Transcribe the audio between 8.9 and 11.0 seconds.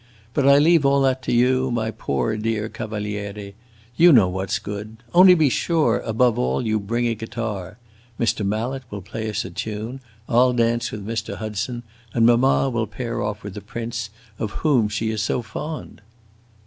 play us a tune, I 'll dance